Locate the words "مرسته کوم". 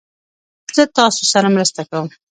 1.55-2.07